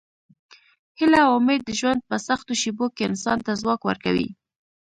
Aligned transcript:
هیله 0.99 1.19
او 1.25 1.31
امید 1.39 1.61
د 1.65 1.69
ژوند 1.79 2.01
په 2.09 2.15
سختو 2.27 2.53
شېبو 2.61 2.85
کې 2.95 3.03
انسان 3.09 3.37
ته 3.45 3.51
ځواک 3.61 3.81
ورکوي. 3.85 4.27